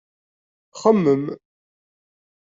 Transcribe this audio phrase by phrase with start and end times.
[0.81, 1.23] Xemmem!